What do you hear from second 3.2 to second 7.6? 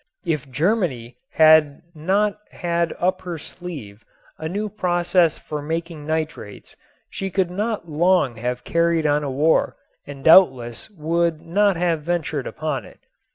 her sleeve a new process for making nitrates she could